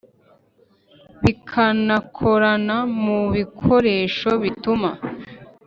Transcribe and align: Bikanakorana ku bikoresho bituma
Bikanakorana 1.23 2.77
ku 3.01 3.15
bikoresho 3.35 4.29
bituma 4.43 4.89